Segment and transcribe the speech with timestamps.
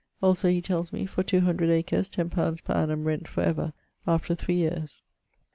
[0.19, 3.71] Also he tells me, for 200 acres ten pounds per annum rent for ever,
[4.07, 5.03] after three yeares.